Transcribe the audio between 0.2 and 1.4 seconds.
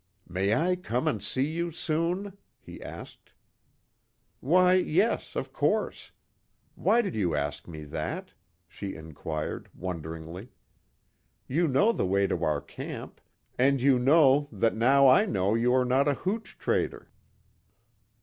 "May I come and